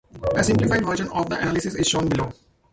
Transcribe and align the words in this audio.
A 0.35 0.43
simplified 0.43 0.83
version 0.83 1.07
of 1.09 1.29
the 1.29 1.37
analysis 1.39 1.75
is 1.75 1.87
shown 1.87 2.09
below. 2.09 2.33